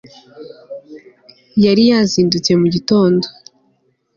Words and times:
yari 1.63 1.83
yazindutse 1.91 2.51
mu 2.61 2.67
gitondo 2.73 3.25